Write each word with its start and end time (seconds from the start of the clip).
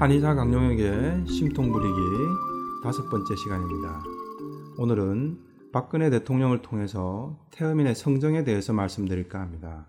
한의사 0.00 0.34
강용혁의 0.34 1.26
심통 1.26 1.72
부리기 1.72 1.94
다섯 2.82 3.10
번째 3.10 3.36
시간입니다. 3.36 4.02
오늘은 4.78 5.38
박근혜 5.74 6.08
대통령을 6.08 6.62
통해서 6.62 7.38
태어민의 7.50 7.94
성정에 7.94 8.42
대해서 8.42 8.72
말씀드릴까 8.72 9.38
합니다. 9.38 9.88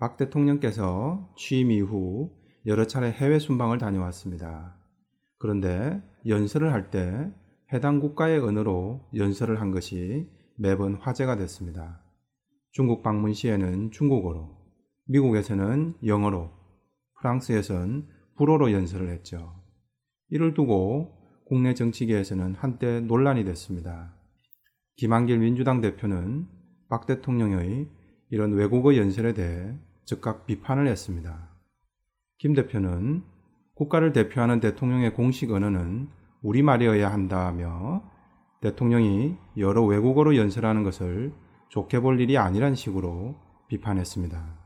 박 0.00 0.16
대통령께서 0.16 1.32
취임 1.36 1.70
이후 1.70 2.32
여러 2.66 2.88
차례 2.88 3.12
해외 3.12 3.38
순방을 3.38 3.78
다녀왔습니다. 3.78 4.74
그런데 5.38 6.02
연설을 6.26 6.72
할 6.72 6.90
때 6.90 7.32
해당 7.72 8.00
국가의 8.00 8.40
언어로 8.40 9.08
연설을 9.14 9.60
한 9.60 9.70
것이 9.70 10.28
매번 10.56 10.96
화제가 10.96 11.36
됐습니다. 11.36 12.00
중국 12.72 13.04
방문 13.04 13.34
시에는 13.34 13.92
중국어로, 13.92 14.50
미국에서는 15.04 15.94
영어로, 16.04 16.50
프랑스에선 17.20 18.08
불어로 18.42 18.72
연설을 18.72 19.08
했죠. 19.10 19.54
이를 20.28 20.52
두고 20.52 21.12
국내 21.46 21.74
정치계에서는 21.74 22.56
한때 22.56 22.98
논란이 22.98 23.44
됐습니다. 23.44 24.16
김한길 24.96 25.38
민주당 25.38 25.80
대표는 25.80 26.48
박 26.88 27.06
대통령의 27.06 27.88
이런 28.30 28.52
외국어 28.54 28.96
연설에 28.96 29.32
대해 29.32 29.78
즉각 30.04 30.46
비판을 30.46 30.88
했습니다. 30.88 31.50
김 32.38 32.54
대표는 32.54 33.22
국가를 33.76 34.12
대표하는 34.12 34.58
대통령의 34.58 35.14
공식 35.14 35.52
언어는 35.52 36.08
우리말이어야 36.42 37.12
한다며 37.12 38.02
대통령이 38.60 39.36
여러 39.58 39.84
외국어로 39.84 40.36
연설하는 40.36 40.82
것을 40.82 41.32
좋게 41.68 42.00
볼 42.00 42.18
일이 42.18 42.36
아니란 42.38 42.74
식으로 42.74 43.36
비판했습니다. 43.68 44.58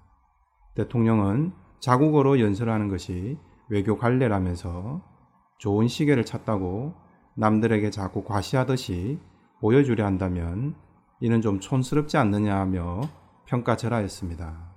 대통령은 0.76 1.52
자국어로 1.80 2.40
연설하는 2.40 2.88
것이 2.88 3.36
외교 3.68 3.96
관례라면서 3.96 5.02
좋은 5.58 5.88
시계를 5.88 6.24
찾다고 6.24 6.94
남들에게 7.34 7.90
자꾸 7.90 8.24
과시하듯이 8.24 9.18
보여주려 9.60 10.04
한다면 10.04 10.74
이는 11.20 11.40
좀 11.40 11.60
촌스럽지 11.60 12.16
않느냐며 12.16 13.00
평가절하했습니다. 13.46 14.74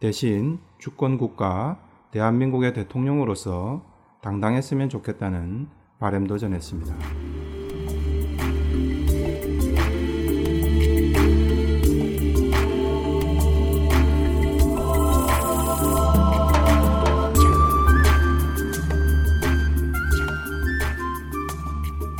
대신 0.00 0.58
주권국가 0.78 1.80
대한민국의 2.10 2.74
대통령으로서 2.74 3.84
당당했으면 4.22 4.88
좋겠다는 4.88 5.68
바램도 5.98 6.38
전했습니다. 6.38 7.35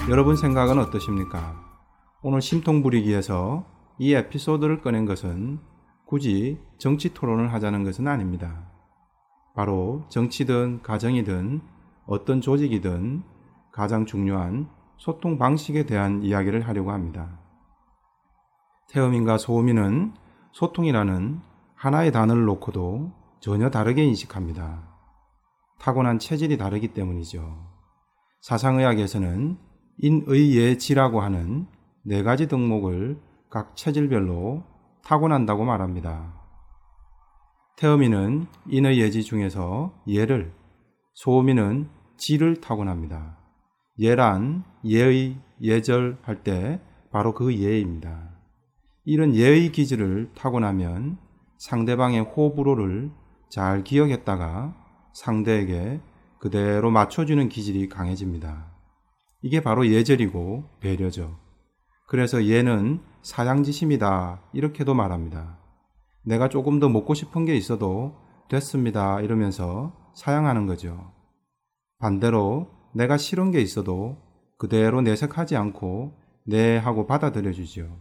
여러분 0.09 0.37
생각은 0.37 0.79
어떠십니까? 0.79 1.61
오늘 2.23 2.41
심통부리기에서 2.41 3.67
이 3.99 4.15
에피소드를 4.15 4.81
꺼낸 4.81 5.05
것은 5.05 5.59
굳이 6.07 6.61
정치 6.79 7.13
토론을 7.13 7.53
하자는 7.53 7.83
것은 7.83 8.07
아닙니다. 8.07 8.71
바로 9.57 10.05
정치든 10.09 10.83
가정이든 10.83 11.61
어떤 12.07 12.41
조직이든 12.41 13.25
가장 13.73 14.07
중요한 14.07 14.69
소통 14.97 15.39
방식에 15.39 15.87
대한 15.87 16.23
이야기를 16.23 16.69
하려고 16.69 16.93
합니다. 16.93 17.41
태어민과 18.89 19.39
소음인은 19.39 20.15
소통이라는 20.53 21.41
하나의 21.75 22.13
단어를 22.13 22.45
놓고도 22.45 23.11
전혀 23.41 23.71
다르게 23.71 24.05
인식합니다. 24.05 24.89
타고난 25.81 26.21
체질이 26.21 26.59
다르기 26.59 26.95
때문이죠. 26.95 27.67
사상의학에서는 28.43 29.66
인의예지라고 29.99 31.21
하는 31.21 31.67
네 32.05 32.23
가지 32.23 32.49
덕목을 32.49 33.19
각 33.51 33.77
체질별로 33.77 34.65
타고난다고 35.05 35.65
말합니다. 35.65 36.35
태어미는 37.77 38.47
인의 38.69 39.01
예지 39.01 39.23
중에서 39.23 39.93
예를, 40.07 40.53
소음이는 41.15 41.89
지를 42.17 42.61
타고납니다. 42.61 43.39
예란 43.99 44.65
예의, 44.85 45.39
예절 45.63 46.19
할 46.23 46.43
때 46.43 46.81
바로 47.11 47.33
그 47.33 47.55
예입니다. 47.55 48.31
이런 49.05 49.35
예의 49.35 49.73
기질을 49.73 50.33
타고나면 50.35 51.19
상대방의 51.59 52.21
호불호를 52.23 53.11
잘 53.49 53.85
기억했다가 53.85 54.75
상대에게 55.15 56.01
그대로 56.39 56.91
맞춰주는 56.91 57.49
기질이 57.49 57.89
강해집니다. 57.89 58.76
이게 59.47 59.61
바로 59.61 59.87
예절이고 59.87 60.65
배려죠. 60.81 61.39
그래서 62.09 62.49
얘는 62.49 63.01
사양지심이다 63.23 64.43
이렇게도 64.53 64.93
말합니다. 64.93 65.61
내가 66.25 66.49
조금 66.49 66.81
더 66.81 66.89
먹고 66.89 67.15
싶은 67.15 67.45
게 67.45 67.55
있어도 67.55 68.17
됐습니다 68.49 69.21
이러면서 69.21 70.11
사양하는 70.17 70.67
거죠. 70.67 71.13
반대로 71.99 72.73
내가 72.93 73.17
싫은 73.17 73.53
게 73.53 73.61
있어도 73.61 74.17
그대로 74.59 75.01
내색하지 75.01 75.55
않고 75.55 76.19
네 76.45 76.77
하고 76.77 77.07
받아들여 77.07 77.53
주죠. 77.53 78.01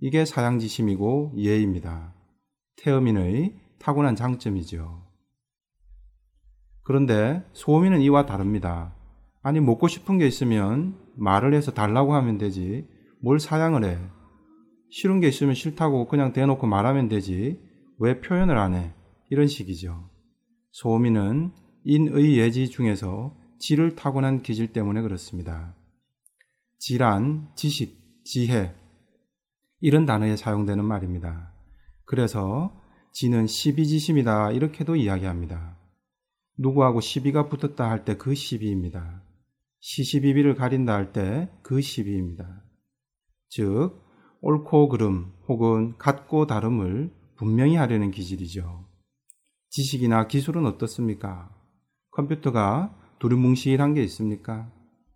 이게 0.00 0.24
사양지심이고 0.24 1.34
예입니다. 1.36 2.14
태어민의 2.82 3.54
타고난 3.78 4.16
장점이죠. 4.16 5.06
그런데 6.82 7.44
소음인은 7.52 8.00
이와 8.00 8.26
다릅니다. 8.26 8.96
아니 9.42 9.60
먹고 9.60 9.88
싶은 9.88 10.18
게 10.18 10.26
있으면 10.26 10.98
말을 11.16 11.54
해서 11.54 11.72
달라고 11.72 12.14
하면 12.14 12.38
되지 12.38 12.86
뭘 13.22 13.40
사양을 13.40 13.84
해. 13.84 13.98
싫은 14.90 15.20
게 15.20 15.28
있으면 15.28 15.54
싫다고 15.54 16.08
그냥 16.08 16.32
대놓고 16.32 16.66
말하면 16.66 17.08
되지 17.08 17.60
왜 17.98 18.20
표현을 18.20 18.58
안 18.58 18.74
해. 18.74 18.92
이런 19.30 19.46
식이죠. 19.46 20.10
소음인은 20.72 21.52
인의 21.84 22.36
예지 22.38 22.68
중에서 22.68 23.36
지를 23.58 23.94
타고난 23.96 24.42
기질 24.42 24.72
때문에 24.72 25.02
그렇습니다. 25.02 25.74
지란, 26.78 27.48
지식, 27.56 27.98
지혜 28.24 28.74
이런 29.80 30.06
단어에 30.06 30.36
사용되는 30.36 30.84
말입니다. 30.84 31.52
그래서 32.04 32.74
지는 33.12 33.46
시비지심이다 33.46 34.52
이렇게도 34.52 34.96
이야기합니다. 34.96 35.78
누구하고 36.58 37.00
시비가 37.00 37.48
붙었다 37.48 37.88
할 37.88 38.04
때 38.04 38.16
그 38.16 38.34
시비입니다. 38.34 39.22
시시비비를 39.80 40.54
가린다 40.54 40.94
할 40.94 41.12
때 41.12 41.48
그 41.62 41.80
시비입니다. 41.80 42.62
즉 43.48 44.00
옳고 44.42 44.88
그름 44.88 45.32
혹은 45.48 45.96
같고 45.98 46.46
다름을 46.46 47.12
분명히 47.36 47.76
하려는 47.76 48.10
기질이죠. 48.10 48.86
지식이나 49.70 50.26
기술은 50.26 50.66
어떻습니까? 50.66 51.50
컴퓨터가 52.12 52.96
두루뭉실한 53.18 53.94
게 53.94 54.02
있습니까? 54.04 54.70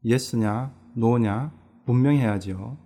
예스냐, 0.04 0.74
노냐 0.96 1.52
분명해야죠. 1.86 2.78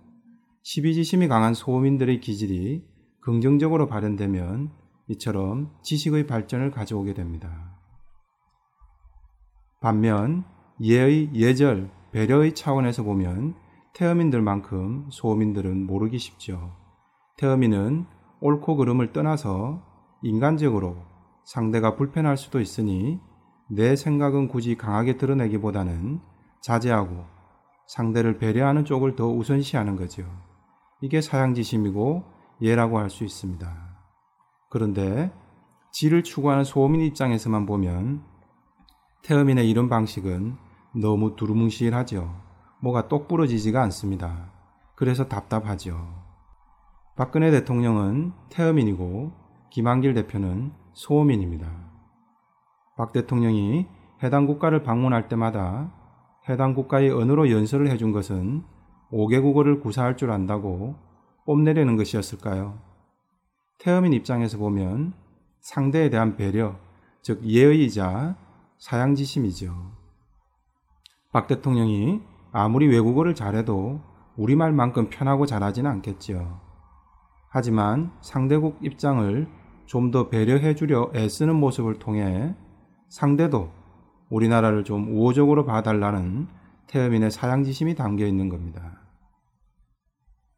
시비지심이 0.63 1.27
강한 1.27 1.53
소민들의 1.53 2.19
기질이 2.21 2.85
긍정적으로 3.21 3.87
발현되면 3.87 4.71
이처럼 5.09 5.71
지식의 5.83 6.27
발전을 6.27 6.71
가져오게 6.71 7.13
됩니다. 7.13 7.77
반면 9.81 10.45
예의, 10.81 11.29
예절, 11.33 11.89
배려의 12.11 12.55
차원에서 12.55 13.03
보면 13.03 13.55
태어민들만큼 13.93 15.07
소민들은 15.11 15.85
모르기 15.85 16.17
쉽죠. 16.17 16.75
태어민은 17.37 18.05
옳고 18.41 18.77
그름을 18.77 19.11
떠나서 19.11 19.83
인간적으로 20.21 20.97
상대가 21.43 21.95
불편할 21.95 22.37
수도 22.37 22.59
있으니 22.59 23.19
내 23.69 23.95
생각은 23.95 24.47
굳이 24.47 24.75
강하게 24.75 25.17
드러내기보다는 25.17 26.21
자제하고 26.61 27.25
상대를 27.87 28.37
배려하는 28.37 28.85
쪽을 28.85 29.15
더 29.15 29.27
우선시하는 29.27 29.95
거죠. 29.95 30.23
이게 31.01 31.21
사양지심이고 31.21 32.23
예라고 32.61 32.99
할 32.99 33.09
수 33.09 33.23
있습니다. 33.23 33.89
그런데 34.69 35.31
지를 35.91 36.23
추구하는 36.23 36.63
소민 36.63 37.01
입장에서만 37.01 37.65
보면 37.65 38.23
태어민의 39.23 39.69
이런 39.69 39.89
방식은 39.89 40.68
너무 40.95 41.35
두루뭉실하죠. 41.35 42.33
뭐가 42.81 43.07
똑 43.07 43.27
부러지지가 43.27 43.81
않습니다. 43.83 44.51
그래서 44.95 45.27
답답하죠. 45.27 45.97
박근혜 47.15 47.51
대통령은 47.51 48.33
태어민이고 48.49 49.31
김한길 49.69 50.13
대표는 50.13 50.71
소민입니다. 50.93 51.69
박 52.97 53.11
대통령이 53.11 53.87
해당 54.23 54.45
국가를 54.45 54.83
방문할 54.83 55.27
때마다 55.27 55.93
해당 56.49 56.73
국가의 56.73 57.11
언어로 57.11 57.51
연설을 57.51 57.89
해준 57.89 58.11
것은 58.11 58.63
5개 59.11 59.41
국어를 59.41 59.79
구사할 59.79 60.17
줄 60.17 60.31
안다고 60.31 60.95
뽐내려는 61.45 61.95
것이었을까요? 61.95 62.79
태어민 63.79 64.13
입장에서 64.13 64.57
보면 64.57 65.13
상대에 65.61 66.09
대한 66.09 66.35
배려, 66.35 66.75
즉 67.21 67.43
예의이자 67.43 68.35
사양지심이죠. 68.77 69.98
박 71.31 71.47
대통령이 71.47 72.21
아무리 72.51 72.87
외국어를 72.87 73.35
잘해도 73.35 74.01
우리말만큼 74.37 75.09
편하고 75.09 75.45
잘하지는 75.45 75.89
않겠지요. 75.91 76.59
하지만 77.49 78.11
상대국 78.21 78.79
입장을 78.81 79.47
좀 79.85 80.11
더 80.11 80.29
배려해 80.29 80.75
주려 80.75 81.11
애쓰는 81.15 81.55
모습을 81.55 81.97
통해 81.97 82.55
상대도 83.09 83.71
우리나라를 84.29 84.83
좀 84.83 85.11
우호적으로 85.11 85.65
봐달라는 85.65 86.47
태어민의 86.85 87.31
사양지심이 87.31 87.95
담겨 87.95 88.27
있는 88.27 88.49
겁니다. 88.49 89.01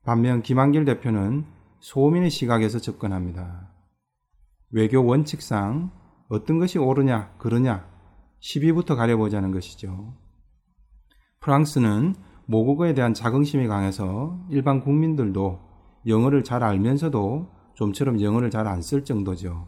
반면 0.04 0.42
김한길 0.42 0.84
대표는 0.84 1.46
소민의 1.80 2.30
시각에서 2.30 2.80
접근합니다. 2.80 3.72
외교 4.72 5.06
원칙상 5.06 5.92
어떤 6.28 6.60
것이 6.60 6.78
옳으냐, 6.78 7.34
그러냐, 7.38 7.88
시비부터 8.40 8.96
가려보자는 8.96 9.52
것이죠. 9.52 10.14
프랑스는 11.42 12.14
모국어에 12.46 12.94
대한 12.94 13.16
자긍심이 13.16 13.66
강해서 13.68 14.38
일반 14.50 14.80
국민들도 14.80 15.60
영어를 16.06 16.44
잘 16.44 16.64
알면서도 16.64 17.50
좀처럼 17.74 18.22
영어를 18.22 18.52
잘 18.52 18.68
안 18.68 18.82
쓸 18.82 19.04
정도죠. 19.04 19.68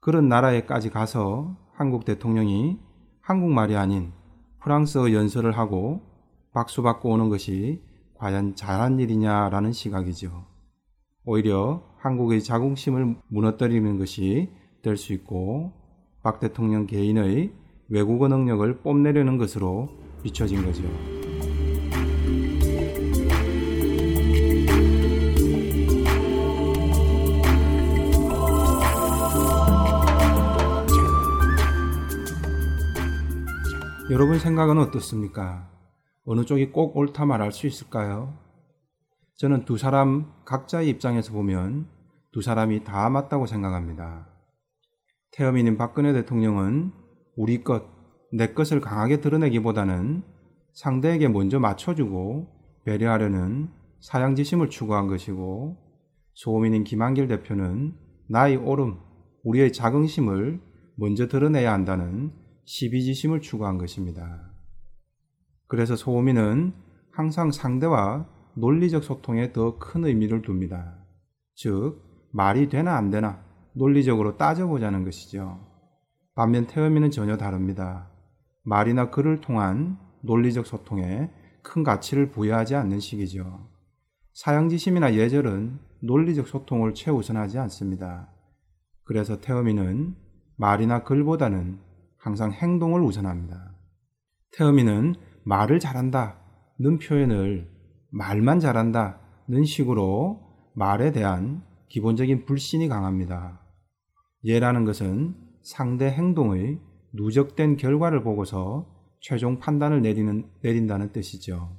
그런 0.00 0.28
나라에까지 0.28 0.90
가서 0.90 1.56
한국 1.74 2.04
대통령이 2.04 2.78
한국말이 3.20 3.74
아닌 3.76 4.12
프랑스어 4.62 5.12
연설을 5.12 5.58
하고 5.58 6.02
박수 6.52 6.82
받고 6.82 7.10
오는 7.10 7.28
것이 7.30 7.82
과연 8.14 8.54
잘한 8.54 9.00
일이냐라는 9.00 9.72
시각이죠. 9.72 10.44
오히려 11.24 11.82
한국의 11.98 12.44
자긍심을 12.44 13.16
무너뜨리는 13.28 13.98
것이 13.98 14.50
될 14.82 14.96
수 14.96 15.12
있고 15.12 15.72
박 16.22 16.38
대통령 16.38 16.86
개인의 16.86 17.52
외국어 17.88 18.28
능력을 18.28 18.82
뽐내려는 18.82 19.36
것으로 19.36 20.05
비춰진 20.22 20.64
거죠. 20.64 20.82
여러분 34.08 34.38
생각은 34.38 34.78
어떻습니까? 34.78 35.68
어느 36.24 36.44
쪽이 36.44 36.70
꼭 36.70 36.96
옳다 36.96 37.26
말할 37.26 37.52
수 37.52 37.66
있을까요? 37.66 38.38
저는 39.36 39.64
두 39.64 39.76
사람 39.76 40.32
각자의 40.44 40.88
입장에서 40.88 41.32
보면 41.32 41.88
두 42.32 42.40
사람이 42.40 42.84
다 42.84 43.10
맞다고 43.10 43.46
생각합니다. 43.46 44.28
태어민인 45.32 45.76
박근혜 45.76 46.12
대통령은 46.12 46.92
우리 47.36 47.62
것, 47.64 47.84
내 48.32 48.52
것을 48.52 48.80
강하게 48.80 49.20
드러내기보다는 49.20 50.22
상대에게 50.72 51.28
먼저 51.28 51.58
맞춰주고 51.58 52.48
배려하려는 52.84 53.68
사양지심을 54.00 54.70
추구한 54.70 55.06
것이고 55.06 55.76
소민인 56.34 56.84
김한길 56.84 57.28
대표는 57.28 57.94
나의 58.28 58.56
오름, 58.56 58.98
우리의 59.44 59.72
자긍심을 59.72 60.60
먼저 60.96 61.28
드러내야 61.28 61.72
한다는 61.72 62.32
시비지심을 62.64 63.40
추구한 63.40 63.78
것입니다. 63.78 64.50
그래서 65.68 65.96
소민은 65.96 66.74
항상 67.12 67.50
상대와 67.50 68.28
논리적 68.54 69.04
소통에 69.04 69.52
더 69.52 69.78
큰 69.78 70.04
의미를 70.04 70.42
둡니다. 70.46 70.98
즉, 71.54 72.02
말이 72.32 72.68
되나 72.68 72.96
안 72.96 73.10
되나 73.10 73.42
논리적으로 73.74 74.36
따져보자는 74.36 75.04
것이죠. 75.04 75.60
반면 76.34 76.66
태음이는 76.66 77.10
전혀 77.10 77.36
다릅니다. 77.36 78.10
말이나 78.66 79.10
글을 79.10 79.40
통한 79.40 79.96
논리적 80.22 80.66
소통에 80.66 81.30
큰 81.62 81.84
가치를 81.84 82.30
부여하지 82.32 82.74
않는 82.74 82.98
식이죠. 82.98 83.68
사양지심이나 84.34 85.14
예절은 85.14 85.78
논리적 86.00 86.48
소통을 86.48 86.92
최우선하지 86.92 87.58
않습니다. 87.60 88.28
그래서 89.04 89.40
태음이는 89.40 90.16
말이나 90.56 91.04
글보다는 91.04 91.78
항상 92.18 92.50
행동을 92.50 93.02
우선합니다. 93.02 93.72
태음이는 94.56 95.14
말을 95.44 95.78
잘한다 95.78 96.40
는 96.80 96.98
표현을 96.98 97.70
말만 98.10 98.58
잘한다 98.58 99.20
는 99.48 99.64
식으로 99.64 100.40
말에 100.74 101.12
대한 101.12 101.62
기본적인 101.88 102.46
불신이 102.46 102.88
강합니다. 102.88 103.60
예라는 104.44 104.84
것은 104.84 105.36
상대 105.62 106.10
행동의 106.10 106.80
누적된 107.16 107.76
결과를 107.76 108.22
보고서 108.22 108.86
최종 109.20 109.58
판단을 109.58 110.02
내리는, 110.02 110.48
내린다는 110.62 111.12
뜻이죠. 111.12 111.76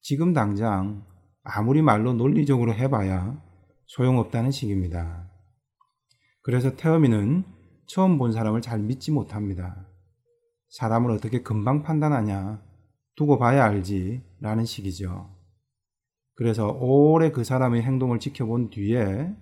지금 0.00 0.32
당장 0.32 1.04
아무리 1.42 1.82
말로 1.82 2.12
논리적으로 2.12 2.72
해봐야 2.72 3.42
소용없다는 3.86 4.50
식입니다. 4.50 5.30
그래서 6.42 6.76
태어미는 6.76 7.44
처음 7.86 8.18
본 8.18 8.32
사람을 8.32 8.62
잘 8.62 8.78
믿지 8.80 9.10
못합니다. 9.10 9.88
사람을 10.70 11.10
어떻게 11.10 11.42
금방 11.42 11.82
판단하냐, 11.82 12.62
두고 13.16 13.38
봐야 13.38 13.64
알지, 13.64 14.22
라는 14.40 14.64
식이죠. 14.64 15.30
그래서 16.34 16.68
오래 16.68 17.30
그 17.30 17.44
사람의 17.44 17.82
행동을 17.82 18.18
지켜본 18.18 18.70
뒤에 18.70 19.34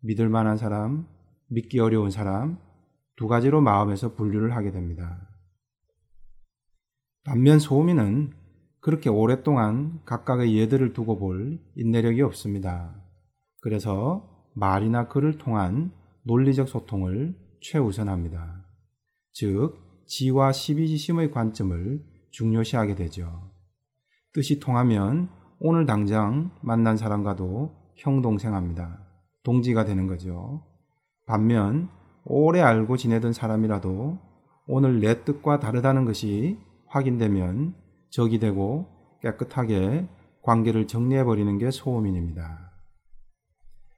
믿을 0.00 0.28
만한 0.28 0.56
사람, 0.56 1.06
믿기 1.48 1.78
어려운 1.78 2.10
사람 2.10 2.58
두 3.18 3.26
가지로 3.26 3.60
마음에서 3.60 4.14
분류를 4.14 4.54
하게 4.54 4.70
됩니다. 4.70 5.28
반면 7.24 7.58
소민은 7.58 8.32
그렇게 8.80 9.10
오랫동안 9.10 10.00
각각의 10.04 10.56
예들을 10.56 10.92
두고 10.92 11.18
볼 11.18 11.60
인내력이 11.74 12.22
없습니다. 12.22 12.94
그래서 13.60 14.48
말이나 14.54 15.08
글을 15.08 15.36
통한 15.36 15.90
논리적 16.22 16.68
소통을 16.68 17.36
최우선합니다. 17.60 18.64
즉, 19.32 19.74
지와 20.06 20.52
시비지심의 20.52 21.32
관점을 21.32 22.04
중요시하게 22.30 22.94
되죠. 22.94 23.50
뜻이 24.32 24.60
통하면 24.60 25.28
오늘 25.58 25.86
당장 25.86 26.52
만난 26.62 26.96
사람과도 26.96 27.74
형동생합니다. 27.96 29.04
동지가 29.42 29.84
되는 29.84 30.06
거죠. 30.06 30.64
반면 31.26 31.90
오래 32.30 32.60
알고 32.60 32.98
지내던 32.98 33.32
사람이라도 33.32 34.18
오늘 34.66 35.00
내 35.00 35.24
뜻과 35.24 35.60
다르다는 35.60 36.04
것이 36.04 36.58
확인되면 36.88 37.74
적이 38.10 38.38
되고 38.38 38.86
깨끗하게 39.22 40.06
관계를 40.42 40.86
정리해버리는 40.86 41.56
게 41.56 41.70
소음인입니다. 41.70 42.70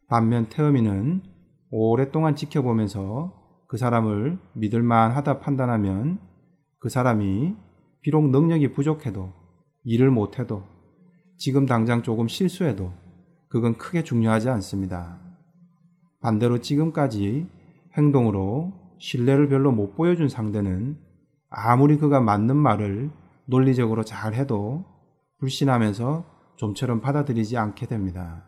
반면 0.08 0.48
태음인은 0.48 1.22
오랫동안 1.72 2.36
지켜보면서 2.36 3.34
그 3.66 3.76
사람을 3.76 4.38
믿을만 4.54 5.10
하다 5.10 5.40
판단하면 5.40 6.20
그 6.78 6.88
사람이 6.88 7.56
비록 8.00 8.30
능력이 8.30 8.72
부족해도 8.72 9.32
일을 9.82 10.10
못해도 10.10 10.62
지금 11.36 11.66
당장 11.66 12.02
조금 12.02 12.28
실수해도 12.28 12.92
그건 13.48 13.76
크게 13.76 14.04
중요하지 14.04 14.50
않습니다. 14.50 15.20
반대로 16.20 16.60
지금까지 16.60 17.48
행동으로 17.96 18.72
신뢰를 18.98 19.48
별로 19.48 19.72
못 19.72 19.94
보여준 19.94 20.28
상대는 20.28 20.98
아무리 21.48 21.96
그가 21.96 22.20
맞는 22.20 22.56
말을 22.56 23.10
논리적으로 23.46 24.04
잘 24.04 24.34
해도 24.34 24.84
불신하면서 25.38 26.24
좀처럼 26.56 27.00
받아들이지 27.00 27.56
않게 27.56 27.86
됩니다. 27.86 28.46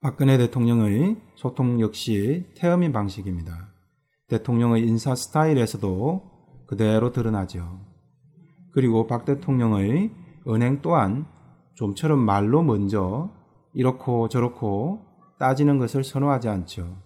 박근혜 0.00 0.36
대통령의 0.36 1.16
소통 1.36 1.80
역시 1.80 2.46
태음인 2.56 2.92
방식입니다. 2.92 3.72
대통령의 4.28 4.86
인사 4.86 5.14
스타일에서도 5.14 6.66
그대로 6.66 7.12
드러나죠. 7.12 7.80
그리고 8.72 9.06
박 9.06 9.24
대통령의 9.24 10.10
은행 10.48 10.82
또한 10.82 11.26
좀처럼 11.74 12.18
말로 12.18 12.62
먼저 12.62 13.30
이렇고 13.72 14.28
저렇고 14.28 15.06
따지는 15.38 15.78
것을 15.78 16.04
선호하지 16.04 16.48
않죠. 16.48 17.03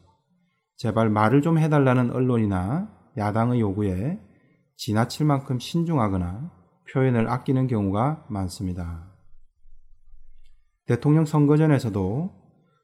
제발 0.78 1.10
말을 1.10 1.42
좀 1.42 1.58
해달라는 1.58 2.12
언론이나 2.12 2.88
야당의 3.16 3.60
요구에 3.60 4.20
지나칠 4.76 5.26
만큼 5.26 5.58
신중하거나 5.58 6.52
표현을 6.92 7.28
아끼는 7.28 7.66
경우가 7.66 8.26
많습니다. 8.30 9.12
대통령 10.86 11.24
선거전에서도 11.24 12.30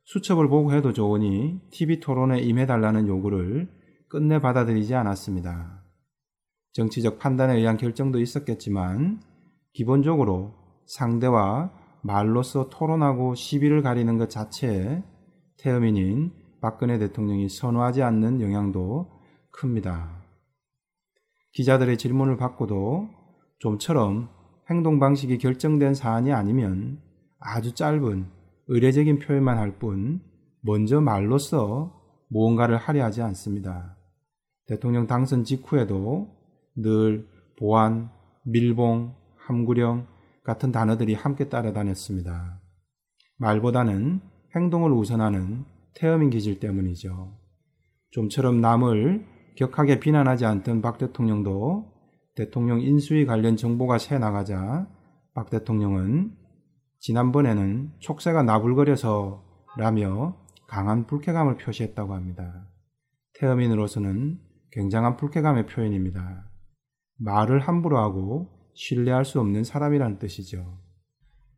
수첩을 0.06 0.48
보고 0.48 0.72
해도 0.72 0.92
좋으니 0.92 1.60
TV 1.70 2.00
토론에 2.00 2.40
임해달라는 2.40 3.06
요구를 3.06 3.70
끝내 4.08 4.40
받아들이지 4.40 4.96
않았습니다. 4.96 5.84
정치적 6.72 7.20
판단에 7.20 7.56
의한 7.56 7.76
결정도 7.76 8.18
있었겠지만 8.18 9.22
기본적으로 9.72 10.56
상대와 10.86 11.72
말로써 12.02 12.68
토론하고 12.70 13.36
시비를 13.36 13.82
가리는 13.82 14.18
것 14.18 14.28
자체에 14.28 15.04
태음인인 15.58 16.43
박근혜 16.64 16.98
대통령이 16.98 17.50
선호하지 17.50 18.02
않는 18.02 18.40
영향도 18.40 19.10
큽니다. 19.50 20.22
기자들의 21.52 21.98
질문을 21.98 22.38
받고도 22.38 23.10
좀처럼 23.58 24.30
행동 24.70 24.98
방식이 24.98 25.36
결정된 25.36 25.92
사안이 25.92 26.32
아니면 26.32 27.02
아주 27.38 27.74
짧은 27.74 28.30
의례적인 28.68 29.18
표현만 29.18 29.58
할 29.58 29.78
뿐 29.78 30.22
먼저 30.62 31.02
말로써 31.02 32.00
무언가를 32.28 32.78
하려 32.78 33.04
하지 33.04 33.20
않습니다. 33.20 33.98
대통령 34.66 35.06
당선 35.06 35.44
직후에도 35.44 36.30
늘 36.76 37.28
보안, 37.58 38.08
밀봉, 38.44 39.14
함구령 39.36 40.06
같은 40.42 40.72
단어들이 40.72 41.12
함께 41.12 41.50
따라다녔습니다. 41.50 42.58
말보다는 43.36 44.22
행동을 44.56 44.92
우선하는 44.92 45.73
태음인 45.94 46.30
기질 46.30 46.60
때문이죠. 46.60 47.38
좀처럼 48.10 48.60
남을 48.60 49.26
격하게 49.56 50.00
비난하지 50.00 50.44
않던 50.44 50.82
박 50.82 50.98
대통령도 50.98 51.92
대통령 52.34 52.80
인수위 52.80 53.26
관련 53.26 53.56
정보가 53.56 53.98
새 53.98 54.18
나가자 54.18 54.88
박 55.34 55.50
대통령은 55.50 56.32
지난번에는 57.00 57.92
촉새가 57.98 58.42
나불거려서 58.42 59.44
라며 59.76 60.36
강한 60.68 61.06
불쾌감을 61.06 61.56
표시했다고 61.58 62.14
합니다. 62.14 62.68
태음인으로서는 63.34 64.38
굉장한 64.72 65.16
불쾌감의 65.16 65.66
표현입니다. 65.66 66.50
말을 67.18 67.60
함부로 67.60 67.98
하고 67.98 68.48
신뢰할 68.74 69.24
수 69.24 69.40
없는 69.40 69.64
사람이라는 69.64 70.18
뜻이죠. 70.18 70.80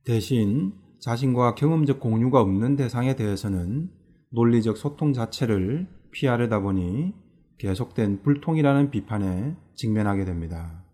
대신 0.04 0.74
자신과 1.00 1.54
경험적 1.54 2.00
공유가 2.00 2.40
없는 2.40 2.76
대상에 2.76 3.16
대해서는 3.16 3.90
논리적 4.30 4.76
소통 4.76 5.12
자체를 5.12 5.88
피하려다 6.10 6.60
보니 6.60 7.14
계속된 7.58 8.22
불통이라는 8.22 8.90
비판에 8.90 9.56
직면하게 9.74 10.24
됩니다. 10.24 10.84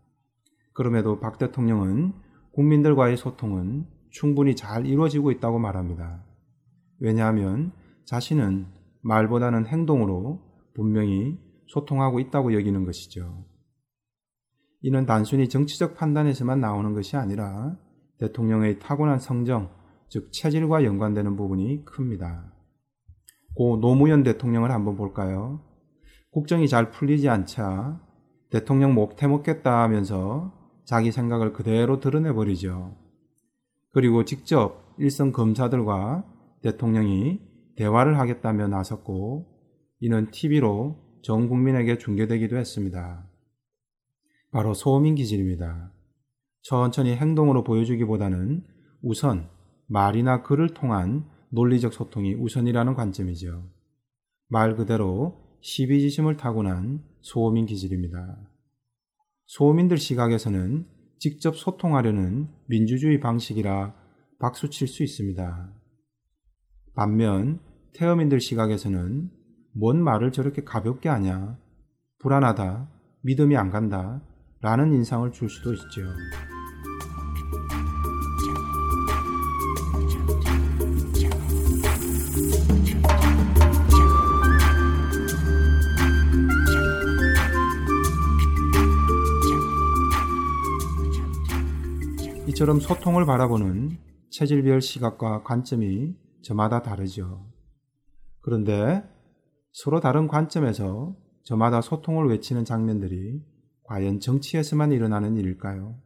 그럼에도 0.72 1.20
박 1.20 1.38
대통령은 1.38 2.12
국민들과의 2.52 3.16
소통은 3.16 3.86
충분히 4.10 4.54
잘 4.54 4.86
이루어지고 4.86 5.30
있다고 5.30 5.58
말합니다. 5.58 6.24
왜냐하면 7.00 7.72
자신은 8.04 8.66
말보다는 9.02 9.66
행동으로 9.66 10.40
분명히 10.74 11.38
소통하고 11.66 12.20
있다고 12.20 12.54
여기는 12.54 12.84
것이죠. 12.84 13.44
이는 14.82 15.06
단순히 15.06 15.48
정치적 15.48 15.94
판단에서만 15.94 16.60
나오는 16.60 16.92
것이 16.92 17.16
아니라 17.16 17.78
대통령의 18.18 18.78
타고난 18.78 19.18
성정, 19.18 19.70
즉 20.08 20.30
체질과 20.32 20.84
연관되는 20.84 21.36
부분이 21.36 21.84
큽니다. 21.84 22.51
고 23.54 23.78
노무현 23.80 24.22
대통령을 24.22 24.70
한번 24.70 24.96
볼까요? 24.96 25.60
국정이 26.30 26.68
잘 26.68 26.90
풀리지 26.90 27.28
않자 27.28 28.00
대통령 28.50 28.94
목 28.94 29.16
태 29.16 29.26
먹겠다 29.26 29.82
하면서 29.82 30.52
자기 30.84 31.12
생각을 31.12 31.52
그대로 31.52 32.00
드러내버리죠. 32.00 32.96
그리고 33.92 34.24
직접 34.24 34.94
일선 34.98 35.32
검사들과 35.32 36.24
대통령이 36.62 37.40
대화를 37.76 38.18
하겠다며 38.18 38.68
나섰고 38.68 39.46
이는 40.00 40.30
TV로 40.30 40.96
전 41.22 41.48
국민에게 41.48 41.98
중계되기도 41.98 42.56
했습니다. 42.56 43.26
바로 44.50 44.74
소민 44.74 45.14
기질입니다. 45.14 45.92
천천히 46.62 47.16
행동으로 47.16 47.64
보여주기보다는 47.64 48.64
우선 49.02 49.48
말이나 49.88 50.42
글을 50.42 50.74
통한 50.74 51.24
논리적 51.52 51.92
소통이 51.92 52.34
우선이라는 52.34 52.94
관점이죠. 52.94 53.68
말 54.48 54.74
그대로 54.74 55.40
시비지심을 55.60 56.36
타고난 56.36 57.02
소민 57.20 57.66
기질입니다. 57.66 58.38
소민들 59.46 59.98
시각에서는 59.98 60.86
직접 61.18 61.56
소통하려는 61.56 62.48
민주주의 62.66 63.20
방식이라 63.20 63.94
박수칠 64.40 64.88
수 64.88 65.02
있습니다. 65.02 65.72
반면 66.94 67.60
태어민들 67.94 68.40
시각에서는 68.40 69.30
뭔 69.74 70.02
말을 70.02 70.32
저렇게 70.32 70.64
가볍게 70.64 71.08
하냐, 71.08 71.58
불안하다, 72.18 72.90
믿음이 73.22 73.56
안 73.56 73.70
간다, 73.70 74.22
라는 74.60 74.92
인상을 74.92 75.30
줄 75.32 75.48
수도 75.48 75.72
있죠. 75.74 76.02
이처럼 92.62 92.78
소통을 92.78 93.26
바라보는 93.26 93.98
체질별 94.30 94.82
시각과 94.82 95.42
관점이 95.42 96.14
저마다 96.42 96.80
다르죠. 96.80 97.50
그런데 98.40 99.02
서로 99.72 99.98
다른 99.98 100.28
관점에서 100.28 101.16
저마다 101.42 101.80
소통을 101.80 102.28
외치는 102.28 102.64
장면들이 102.64 103.42
과연 103.82 104.20
정치에서만 104.20 104.92
일어나는 104.92 105.36
일일까요? 105.36 106.00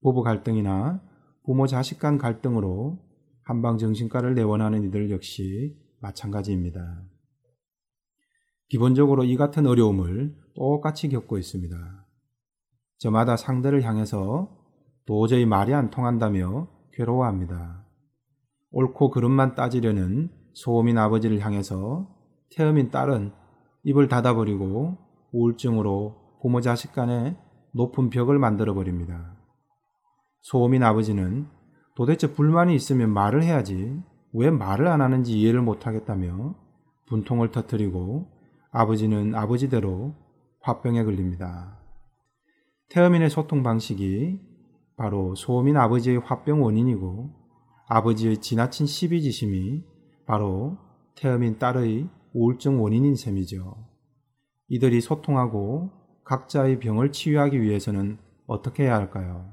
부부 0.00 0.22
갈등이나 0.22 1.02
부모 1.44 1.66
자식 1.66 1.98
간 1.98 2.16
갈등으로 2.16 2.98
한방 3.42 3.76
정신과를 3.76 4.34
내원하는 4.34 4.82
이들 4.84 5.10
역시 5.10 5.76
마찬가지입니다. 6.00 7.04
기본적으로 8.70 9.24
이 9.24 9.36
같은 9.36 9.66
어려움을 9.66 10.34
똑같이 10.54 11.10
겪고 11.10 11.36
있습니다. 11.36 12.06
저마다 12.96 13.36
상대를 13.36 13.82
향해서 13.82 14.63
도저히 15.06 15.46
말이 15.46 15.74
안 15.74 15.90
통한다며 15.90 16.68
괴로워합니다. 16.92 17.84
옳고 18.70 19.10
그름만 19.10 19.54
따지려는 19.54 20.30
소음인 20.52 20.98
아버지를 20.98 21.40
향해서 21.40 22.08
태음인 22.50 22.90
딸은 22.90 23.32
입을 23.84 24.08
닫아버리고 24.08 24.96
우울증으로 25.32 26.38
부모 26.40 26.60
자식 26.60 26.92
간에 26.92 27.36
높은 27.72 28.10
벽을 28.10 28.38
만들어 28.38 28.74
버립니다. 28.74 29.36
소음인 30.42 30.82
아버지는 30.82 31.48
도대체 31.96 32.32
불만이 32.32 32.74
있으면 32.74 33.10
말을 33.10 33.42
해야지 33.42 34.00
왜 34.32 34.50
말을 34.50 34.88
안 34.88 35.00
하는지 35.00 35.38
이해를 35.38 35.62
못 35.62 35.86
하겠다며 35.86 36.54
분통을 37.06 37.50
터뜨리고 37.50 38.28
아버지는 38.70 39.34
아버지대로 39.34 40.14
화병에 40.60 41.04
걸립니다. 41.04 41.78
태음인의 42.90 43.30
소통 43.30 43.62
방식이 43.62 44.53
바로 44.96 45.34
소민 45.34 45.76
아버지의 45.76 46.18
화병 46.18 46.62
원인이고 46.62 47.30
아버지의 47.88 48.38
지나친 48.38 48.86
시비지심이 48.86 49.84
바로 50.26 50.78
태음인 51.16 51.58
딸의 51.58 52.08
우울증 52.32 52.82
원인인 52.82 53.14
셈이죠. 53.14 53.76
이들이 54.68 55.00
소통하고 55.00 55.90
각자의 56.24 56.80
병을 56.80 57.12
치유하기 57.12 57.60
위해서는 57.60 58.18
어떻게 58.46 58.84
해야 58.84 58.96
할까요? 58.96 59.52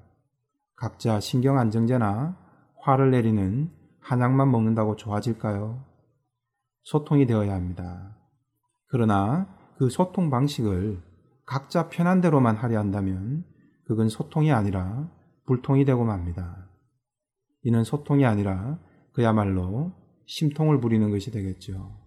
각자 0.75 1.19
신경 1.19 1.57
안정제나 1.59 2.37
화를 2.79 3.11
내리는 3.11 3.69
한약만 3.99 4.49
먹는다고 4.51 4.95
좋아질까요? 4.95 5.83
소통이 6.83 7.27
되어야 7.27 7.53
합니다. 7.53 8.15
그러나 8.87 9.47
그 9.77 9.89
소통 9.89 10.29
방식을 10.29 11.01
각자 11.45 11.89
편한 11.89 12.21
대로만 12.21 12.55
하려 12.55 12.79
한다면 12.79 13.43
그건 13.85 14.09
소통이 14.09 14.51
아니라 14.51 15.09
불통이 15.45 15.85
되고 15.85 16.03
맙니다. 16.03 16.69
이는 17.63 17.83
소통이 17.83 18.25
아니라 18.25 18.79
그야말로 19.13 19.93
심통을 20.25 20.79
부리는 20.79 21.09
것이 21.11 21.31
되겠죠. 21.31 21.99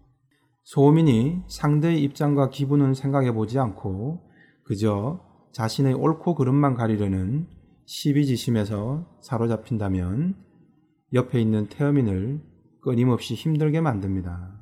소민이 0.63 1.43
상대의 1.47 2.01
입장과 2.03 2.49
기분을 2.49 2.95
생각해 2.95 3.33
보지 3.33 3.59
않고 3.59 4.31
그저 4.63 5.23
자신의 5.53 5.93
옳고 5.93 6.35
그름만 6.35 6.73
가리려는 6.73 7.47
시비지심에서 7.85 9.19
사로잡힌다면 9.21 10.35
옆에 11.13 11.39
있는 11.39 11.67
태어민을 11.67 12.41
끊임없이 12.81 13.35
힘들게 13.35 13.79
만듭니다. 13.79 14.59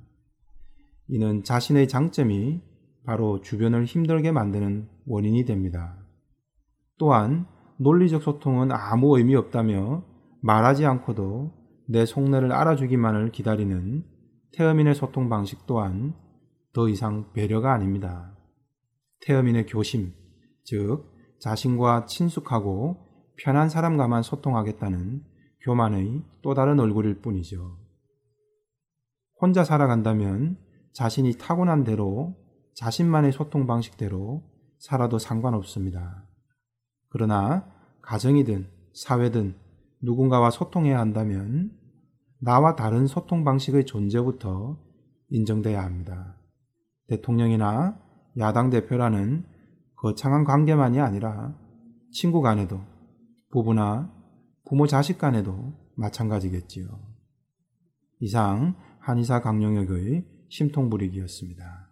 이는 1.07 1.43
자신의 1.43 1.87
장점이 1.87 2.61
바로 3.05 3.41
주변을 3.41 3.85
힘들게 3.85 4.31
만드는 4.31 4.87
원인이 5.05 5.45
됩니다. 5.45 5.97
또한 6.97 7.47
논리적 7.83 8.23
소통은 8.23 8.71
아무 8.71 9.17
의미 9.17 9.35
없다며 9.35 10.03
말하지 10.41 10.85
않고도 10.85 11.51
내 11.87 12.05
속내를 12.05 12.51
알아주기만을 12.53 13.31
기다리는 13.31 14.05
태어민의 14.53 14.95
소통 14.95 15.29
방식 15.29 15.65
또한 15.65 16.15
더 16.73 16.87
이상 16.87 17.31
배려가 17.33 17.73
아닙니다. 17.73 18.35
태어민의 19.21 19.65
교심, 19.65 20.13
즉 20.63 21.05
자신과 21.39 22.05
친숙하고 22.05 22.97
편한 23.37 23.67
사람과만 23.67 24.23
소통하겠다는 24.23 25.23
교만의 25.61 26.23
또 26.41 26.53
다른 26.53 26.79
얼굴일 26.79 27.21
뿐이죠. 27.21 27.77
혼자 29.41 29.63
살아간다면 29.63 30.57
자신이 30.93 31.37
타고난 31.37 31.83
대로 31.83 32.35
자신만의 32.75 33.33
소통 33.33 33.67
방식대로 33.67 34.43
살아도 34.79 35.19
상관없습니다. 35.19 36.25
그러나 37.09 37.72
가정이든 38.03 38.67
사회든 38.93 39.55
누군가와 40.01 40.51
소통해야 40.51 40.99
한다면 40.99 41.71
나와 42.39 42.75
다른 42.75 43.07
소통 43.07 43.43
방식의 43.43 43.85
존재부터 43.85 44.77
인정돼야 45.29 45.83
합니다. 45.83 46.37
대통령이나 47.07 47.99
야당 48.37 48.69
대표라는 48.69 49.45
거창한 49.95 50.43
관계만이 50.43 50.99
아니라 50.99 51.57
친구 52.11 52.41
간에도 52.41 52.81
부부나 53.51 54.13
부모 54.65 54.87
자식 54.87 55.17
간에도 55.17 55.73
마찬가지겠지요. 55.95 56.87
이상 58.19 58.75
한의사 58.99 59.41
강용혁의 59.41 60.25
심통부리기였습니다. 60.49 61.89